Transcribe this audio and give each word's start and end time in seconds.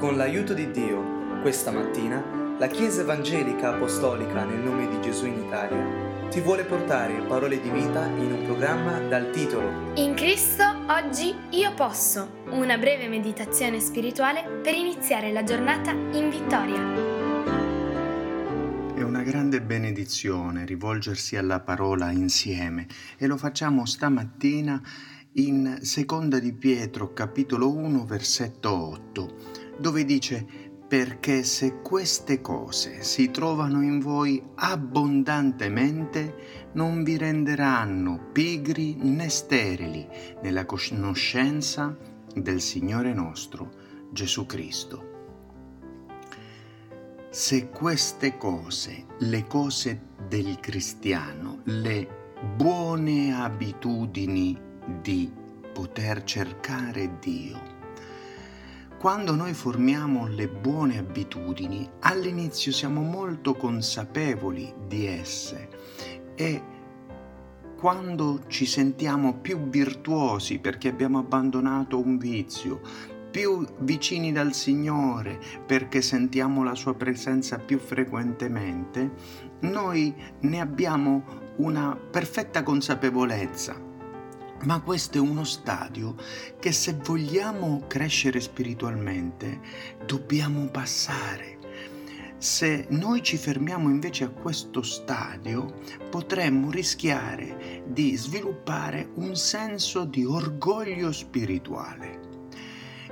Con 0.00 0.16
l'aiuto 0.16 0.54
di 0.54 0.70
Dio, 0.70 1.42
questa 1.42 1.70
mattina, 1.70 2.56
la 2.58 2.68
Chiesa 2.68 3.02
Evangelica 3.02 3.74
Apostolica 3.74 4.44
nel 4.44 4.60
nome 4.60 4.88
di 4.88 4.98
Gesù 5.02 5.26
in 5.26 5.42
Italia 5.42 6.28
ti 6.30 6.40
vuole 6.40 6.64
portare 6.64 7.20
parole 7.26 7.60
di 7.60 7.68
vita 7.68 8.06
in 8.06 8.32
un 8.32 8.44
programma 8.46 8.98
dal 8.98 9.30
titolo 9.30 9.92
In 9.96 10.14
Cristo 10.14 10.64
oggi 10.86 11.34
io 11.50 11.74
posso, 11.74 12.44
una 12.46 12.78
breve 12.78 13.08
meditazione 13.08 13.78
spirituale 13.78 14.42
per 14.62 14.72
iniziare 14.72 15.32
la 15.32 15.44
giornata 15.44 15.90
in 15.90 16.30
vittoria. 16.30 16.80
È 18.94 19.02
una 19.02 19.22
grande 19.22 19.60
benedizione 19.60 20.64
rivolgersi 20.64 21.36
alla 21.36 21.60
parola 21.60 22.10
insieme 22.10 22.86
e 23.18 23.26
lo 23.26 23.36
facciamo 23.36 23.84
stamattina 23.84 24.80
in 25.32 25.80
Seconda 25.82 26.38
di 26.38 26.54
Pietro 26.54 27.12
capitolo 27.12 27.70
1 27.70 28.06
versetto 28.06 28.72
8 28.72 29.68
dove 29.80 30.04
dice 30.04 30.68
perché 30.86 31.44
se 31.44 31.80
queste 31.82 32.40
cose 32.40 33.02
si 33.02 33.30
trovano 33.30 33.80
in 33.80 34.00
voi 34.00 34.42
abbondantemente, 34.56 36.68
non 36.72 37.04
vi 37.04 37.16
renderanno 37.16 38.30
pigri 38.32 38.96
né 38.96 39.28
sterili 39.28 40.04
nella 40.42 40.66
conoscenza 40.66 41.96
del 42.34 42.60
Signore 42.60 43.14
nostro 43.14 43.70
Gesù 44.10 44.46
Cristo. 44.46 45.08
Se 47.30 47.68
queste 47.68 48.36
cose, 48.36 49.06
le 49.20 49.46
cose 49.46 50.08
del 50.26 50.58
cristiano, 50.58 51.60
le 51.66 52.32
buone 52.56 53.32
abitudini 53.32 54.58
di 55.00 55.30
poter 55.72 56.24
cercare 56.24 57.18
Dio, 57.20 57.78
quando 59.00 59.34
noi 59.34 59.54
formiamo 59.54 60.26
le 60.26 60.46
buone 60.46 60.98
abitudini, 60.98 61.88
all'inizio 62.00 62.70
siamo 62.70 63.00
molto 63.00 63.54
consapevoli 63.54 64.74
di 64.86 65.06
esse 65.06 65.68
e 66.34 66.62
quando 67.78 68.42
ci 68.48 68.66
sentiamo 68.66 69.38
più 69.38 69.70
virtuosi 69.70 70.58
perché 70.58 70.88
abbiamo 70.88 71.18
abbandonato 71.18 71.98
un 71.98 72.18
vizio, 72.18 72.82
più 73.30 73.66
vicini 73.78 74.32
dal 74.32 74.52
Signore 74.52 75.40
perché 75.64 76.02
sentiamo 76.02 76.62
la 76.62 76.74
sua 76.74 76.94
presenza 76.94 77.58
più 77.58 77.78
frequentemente, 77.78 79.12
noi 79.60 80.14
ne 80.40 80.60
abbiamo 80.60 81.24
una 81.56 81.96
perfetta 81.96 82.62
consapevolezza 82.62 83.88
ma 84.64 84.80
questo 84.80 85.18
è 85.18 85.20
uno 85.20 85.44
stadio 85.44 86.14
che 86.58 86.72
se 86.72 86.94
vogliamo 87.02 87.84
crescere 87.86 88.40
spiritualmente 88.40 89.60
dobbiamo 90.04 90.66
passare. 90.66 91.58
Se 92.36 92.86
noi 92.90 93.22
ci 93.22 93.36
fermiamo 93.36 93.90
invece 93.90 94.24
a 94.24 94.30
questo 94.30 94.80
stadio, 94.82 95.74
potremmo 96.08 96.70
rischiare 96.70 97.84
di 97.86 98.16
sviluppare 98.16 99.10
un 99.16 99.36
senso 99.36 100.04
di 100.04 100.24
orgoglio 100.24 101.12
spirituale. 101.12 102.18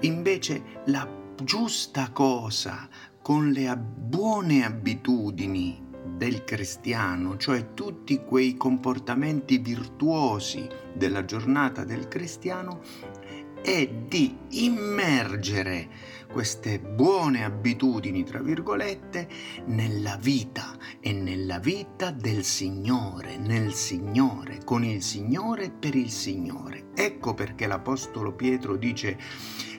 Invece 0.00 0.82
la 0.86 1.08
giusta 1.42 2.10
cosa 2.10 2.86
con 3.22 3.50
le 3.50 3.74
buone 3.76 4.64
abitudini 4.64 5.84
del 6.16 6.44
cristiano, 6.44 7.36
cioè 7.36 7.74
tutti 7.74 8.24
quei 8.24 8.56
comportamenti 8.56 9.58
virtuosi 9.58 10.66
della 10.92 11.24
giornata 11.24 11.84
del 11.84 12.08
cristiano, 12.08 12.80
è 13.64 13.88
di 13.88 14.36
immergere 14.50 15.88
queste 16.30 16.78
buone 16.78 17.44
abitudini, 17.44 18.22
tra 18.22 18.42
virgolette, 18.42 19.26
nella 19.66 20.18
vita 20.20 20.76
e 21.00 21.12
nella 21.12 21.58
vita 21.58 22.10
del 22.10 22.44
Signore, 22.44 23.38
nel 23.38 23.72
Signore, 23.72 24.60
con 24.64 24.84
il 24.84 25.02
Signore 25.02 25.70
per 25.70 25.94
il 25.94 26.10
Signore. 26.10 26.88
Ecco 26.94 27.32
perché 27.32 27.66
l'Apostolo 27.66 28.32
Pietro 28.34 28.76
dice 28.76 29.18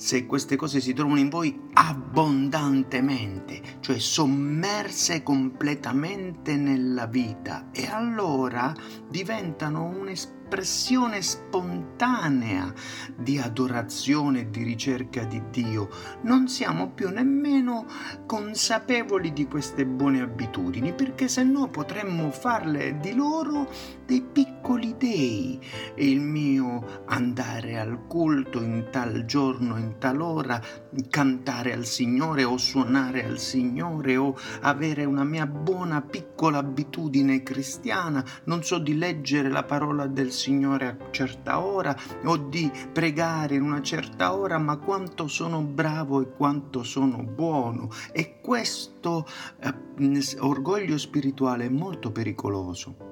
se 0.00 0.24
queste 0.24 0.56
cose 0.56 0.80
si 0.80 0.94
trovano 0.94 1.20
in 1.20 1.28
voi 1.28 1.68
abbondantemente, 1.74 3.60
cioè 3.80 3.98
sommerse 3.98 5.22
completamente 5.22 6.56
nella 6.56 7.04
vita, 7.04 7.68
e 7.70 7.86
allora 7.86 8.74
diventano 9.10 9.84
un'esperienza 9.84 10.38
espressione 10.50 11.22
spontanea 11.22 12.74
di 13.16 13.38
adorazione 13.38 14.40
e 14.40 14.50
di 14.50 14.64
ricerca 14.64 15.22
di 15.22 15.40
Dio. 15.50 15.88
Non 16.22 16.48
siamo 16.48 16.90
più 16.90 17.08
nemmeno 17.08 17.86
consapevoli 18.26 19.32
di 19.32 19.46
queste 19.46 19.86
buone 19.86 20.20
abitudini, 20.20 20.92
perché 20.92 21.28
se 21.28 21.44
no 21.44 21.68
potremmo 21.68 22.32
farle 22.32 22.98
di 22.98 23.14
loro 23.14 23.70
dei 24.04 24.22
piccoli 24.22 24.96
dei. 24.98 25.60
Il 25.94 26.20
mio 26.20 27.02
andare 27.06 27.78
al 27.78 28.08
culto 28.08 28.60
in 28.60 28.88
tal 28.90 29.24
giorno, 29.26 29.76
in 29.76 29.89
tal 29.98 30.20
ora, 30.20 30.60
cantare 31.08 31.72
al 31.72 31.84
Signore 31.84 32.44
o 32.44 32.56
suonare 32.56 33.24
al 33.24 33.38
Signore 33.38 34.16
o 34.16 34.36
avere 34.62 35.04
una 35.04 35.24
mia 35.24 35.46
buona 35.46 36.00
piccola 36.00 36.58
abitudine 36.58 37.42
cristiana, 37.42 38.24
non 38.44 38.62
so 38.62 38.78
di 38.78 38.96
leggere 38.96 39.48
la 39.48 39.64
parola 39.64 40.06
del 40.06 40.32
Signore 40.32 40.86
a 40.86 40.96
certa 41.10 41.60
ora 41.60 41.96
o 42.24 42.36
di 42.36 42.70
pregare 42.92 43.54
in 43.54 43.62
una 43.62 43.82
certa 43.82 44.34
ora, 44.34 44.58
ma 44.58 44.76
quanto 44.78 45.28
sono 45.28 45.62
bravo 45.62 46.20
e 46.20 46.32
quanto 46.32 46.82
sono 46.82 47.22
buono. 47.22 47.88
E 48.12 48.40
questo 48.40 49.26
eh, 49.60 50.36
orgoglio 50.38 50.98
spirituale 50.98 51.66
è 51.66 51.68
molto 51.68 52.10
pericoloso 52.10 53.10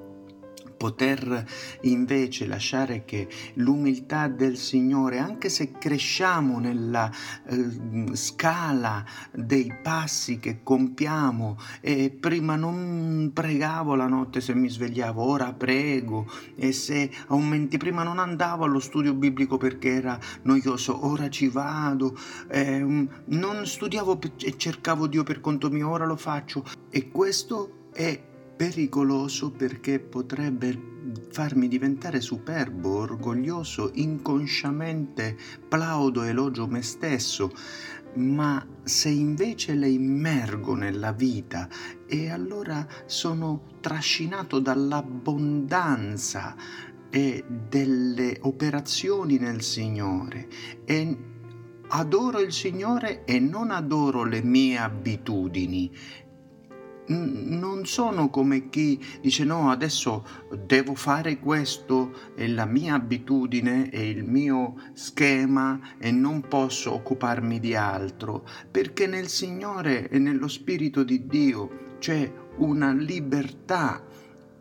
poter 0.79 1.45
invece 1.83 2.47
lasciare 2.47 3.05
che 3.05 3.29
l'umiltà 3.55 4.29
del 4.29 4.57
Signore, 4.57 5.19
anche 5.19 5.51
se 5.51 5.73
cresciamo 5.73 6.59
nella 6.59 7.11
eh, 7.47 8.15
scala 8.15 9.05
dei 9.33 9.75
passi 9.83 10.39
che 10.39 10.61
compiamo, 10.63 11.59
e 11.81 12.11
prima 12.11 12.57
non 12.57 13.33
pregavo 13.35 13.95
la 13.95 14.07
notte 14.07 14.41
se 14.41 14.55
mi 14.55 14.71
svegliavo, 14.71 15.21
ora 15.21 15.53
prego, 15.53 16.31
e 16.55 16.73
se 16.73 17.11
aumenti, 17.27 17.77
prima 17.77 18.05
non 18.05 18.19
andavo 18.19 18.65
allo 18.65 18.81
studio 18.81 19.13
biblico 19.13 19.59
perché 19.59 19.91
era 19.91 20.19
noioso, 20.43 21.07
ora 21.07 21.29
ci 21.29 21.49
vado, 21.49 22.17
eh, 22.49 22.79
non 23.25 23.67
studiavo 23.67 24.19
e 24.39 24.57
cercavo 24.57 25.09
Dio 25.09 25.25
per 25.25 25.41
conto 25.41 25.69
mio, 25.69 25.91
ora 25.91 26.07
lo 26.07 26.17
faccio, 26.17 26.65
e 26.89 27.11
questo 27.11 27.89
è 27.93 28.37
pericoloso 28.59 29.53
perché 29.53 30.01
potrebbe 30.01 30.97
farmi 31.31 31.69
diventare 31.69 32.21
superbo, 32.21 32.97
orgoglioso, 32.97 33.93
inconsciamente 33.95 35.39
plaudo, 35.69 36.25
elogio 36.25 36.67
me 36.67 36.83
stesso, 36.83 37.53
ma 38.15 38.67
se 38.83 39.11
invece 39.11 39.75
le 39.75 39.89
immergo 39.89 40.75
nella 40.75 41.13
vita 41.13 41.69
e 42.05 42.31
allora 42.31 42.85
sono 43.07 43.77
trascinato 43.79 44.59
dall'abbondanza 44.59 46.57
e 47.11 47.45
delle 47.69 48.39
operazioni 48.41 49.39
nel 49.39 49.63
Signore 49.63 50.49
e 50.85 51.17
adoro 51.91 52.41
il 52.41 52.53
Signore 52.53 53.25
e 53.25 53.39
non 53.39 53.71
adoro 53.71 54.25
le 54.25 54.43
mie 54.43 54.79
abitudini 54.79 55.91
non 57.09 57.87
sono 57.87 58.29
come 58.31 58.69
chi 58.69 59.03
dice 59.21 59.45
no, 59.45 59.71
adesso 59.71 60.25
devo 60.67 60.95
fare 60.95 61.39
questo, 61.39 62.33
è 62.35 62.47
la 62.47 62.67
mia 62.67 62.95
abitudine, 62.95 63.89
è 63.91 63.99
il 63.99 64.25
mio 64.25 64.75
schema 64.93 65.97
e 65.99 66.11
non 66.11 66.41
posso 66.43 66.93
occuparmi 66.93 67.61
di 67.61 67.75
altro, 67.75 68.47
perché 68.71 69.07
nel 69.07 69.29
Signore 69.29 70.09
e 70.09 70.19
nello 70.19 70.49
Spirito 70.49 71.03
di 71.03 71.27
Dio 71.27 71.97
c'è 71.99 72.31
una 72.57 72.93
libertà. 72.93 74.05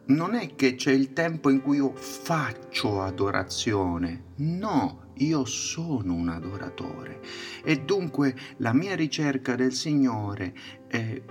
Non 0.09 0.35
è 0.35 0.55
che 0.55 0.75
c'è 0.75 0.91
il 0.91 1.11
tempo 1.11 1.49
in 1.49 1.61
cui 1.61 1.77
io 1.77 1.93
faccio 1.93 3.01
adorazione, 3.01 4.33
no, 4.37 5.11
io 5.15 5.43
sono 5.43 6.13
un 6.13 6.29
adoratore. 6.29 7.19
E 7.61 7.81
dunque 7.81 8.33
la 8.57 8.71
mia 8.71 8.95
ricerca 8.95 9.55
del 9.55 9.73
Signore 9.73 10.53
è 10.87 11.21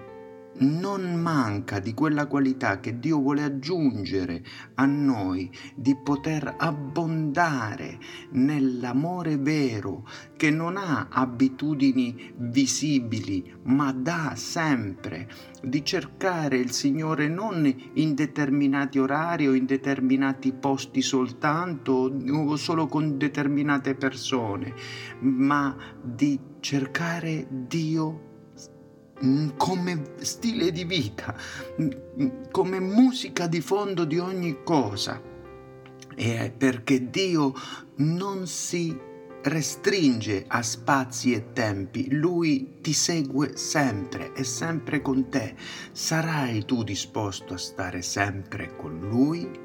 non 0.59 1.15
manca 1.15 1.79
di 1.81 1.93
quella 1.93 2.27
qualità 2.27 2.81
che 2.81 2.99
Dio 2.99 3.19
vuole 3.19 3.43
aggiungere 3.43 4.43
a 4.75 4.87
noi, 4.87 5.51
di 5.75 5.97
poter 5.97 6.55
abbondare 6.57 7.99
nell'amore 8.31 9.37
vero, 9.37 10.07
che 10.37 10.51
non 10.51 10.77
ha 10.77 11.09
abitudini 11.11 12.33
visibili, 12.37 13.55
ma 13.65 13.93
dà 13.93 14.33
sempre, 14.37 15.29
di 15.63 15.85
cercare 15.85 16.59
il 16.59 16.71
Signore 16.71 17.29
non 17.29 17.73
in 17.95 18.15
determinati 18.15 18.99
orari 18.99 19.49
o 19.49 19.55
in 19.55 19.67
determinati 19.67 20.53
posti 20.53 21.03
soltanto 21.03 21.93
o 22.31 22.57
solo 22.57 22.87
con 22.87 23.19
determinate 23.19 23.95
persone, 23.95 24.75
ma 25.21 25.77
di 26.03 26.39
cercare 26.61 27.47
Dio 27.51 28.26
come 29.57 30.13
stile 30.19 30.71
di 30.73 30.85
vita, 30.85 31.35
mm, 31.81 32.29
come 32.51 32.81
musica 32.81 33.47
di 33.47 33.61
fondo 33.61 34.05
di 34.05 34.19
ogni 34.19 34.63
cosa. 34.63 35.21
E 36.15 36.53
perché 36.57 37.11
Dio 37.11 37.53
non 37.97 38.47
si 38.47 38.99
restringe 39.43 40.45
a 40.47 40.63
spazi 40.63 41.33
e 41.33 41.53
tempi, 41.53 42.13
Lui 42.15 42.79
ti 42.81 42.93
segue 42.93 43.57
sempre, 43.57 44.33
è 44.33 44.43
sempre 44.43 45.01
con 45.03 45.29
te. 45.29 45.55
Sarai 45.93 46.65
tu 46.65 46.83
disposto 46.83 47.55
a 47.55 47.59
stare 47.59 48.03
sempre 48.03 48.77
con 48.77 48.99
Lui? 48.99 49.65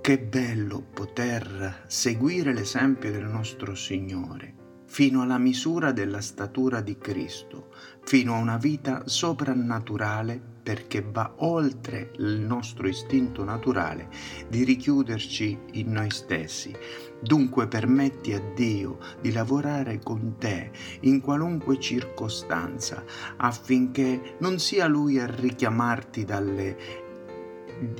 Che 0.00 0.18
bello 0.18 0.84
poter 0.92 1.84
seguire 1.86 2.52
l'esempio 2.52 3.12
del 3.12 3.24
nostro 3.24 3.74
Signore 3.74 4.61
fino 4.92 5.22
alla 5.22 5.38
misura 5.38 5.90
della 5.90 6.20
statura 6.20 6.82
di 6.82 6.98
Cristo, 6.98 7.68
fino 8.04 8.34
a 8.34 8.40
una 8.40 8.58
vita 8.58 9.04
soprannaturale 9.06 10.38
perché 10.62 11.02
va 11.02 11.32
oltre 11.38 12.10
il 12.18 12.38
nostro 12.38 12.86
istinto 12.86 13.42
naturale 13.42 14.10
di 14.50 14.64
richiuderci 14.64 15.58
in 15.72 15.92
noi 15.92 16.10
stessi. 16.10 16.76
Dunque 17.22 17.68
permetti 17.68 18.34
a 18.34 18.42
Dio 18.54 18.98
di 19.20 19.32
lavorare 19.32 19.98
con 19.98 20.36
te 20.38 20.70
in 21.00 21.22
qualunque 21.22 21.80
circostanza 21.80 23.02
affinché 23.36 24.36
non 24.40 24.58
sia 24.58 24.86
Lui 24.86 25.18
a 25.18 25.26
richiamarti 25.26 26.26
dalle 26.26 26.76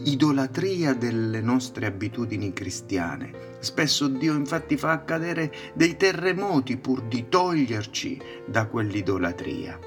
idolatria 0.05 0.94
delle 0.94 1.40
nostre 1.40 1.87
abitudini 1.87 2.52
cristiane. 2.52 3.56
Spesso 3.61 4.08
Dio 4.08 4.34
infatti 4.34 4.76
fa 4.76 4.90
accadere 4.90 5.52
dei 5.75 5.96
terremoti 5.96 6.76
pur 6.76 7.02
di 7.02 7.29
toglierci 7.29 8.20
da 8.46 8.67
quell'idolatria. 8.67 9.79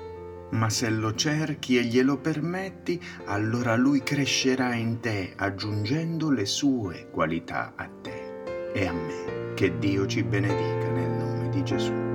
Ma 0.51 0.69
se 0.69 0.89
lo 0.89 1.13
cerchi 1.15 1.77
e 1.77 1.83
glielo 1.83 2.17
permetti, 2.17 3.01
allora 3.25 3.75
Lui 3.75 4.03
crescerà 4.03 4.73
in 4.75 4.99
te, 4.99 5.33
aggiungendo 5.35 6.29
le 6.29 6.45
sue 6.45 7.09
qualità 7.11 7.73
a 7.75 7.89
te 8.01 8.71
e 8.73 8.85
a 8.85 8.93
me. 8.93 9.53
Che 9.55 9.77
Dio 9.77 10.05
ci 10.05 10.23
benedica 10.23 10.89
nel 10.91 11.09
nome 11.09 11.49
di 11.49 11.63
Gesù. 11.63 12.14